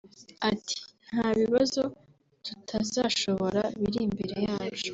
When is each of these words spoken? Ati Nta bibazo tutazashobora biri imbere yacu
Ati 0.49 0.77
Nta 1.07 1.27
bibazo 1.39 1.81
tutazashobora 2.45 3.61
biri 3.81 3.99
imbere 4.07 4.35
yacu 4.47 4.87